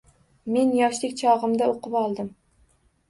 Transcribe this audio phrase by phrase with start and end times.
[0.53, 2.33] Men yoshlik chog’imda o’qib oldim.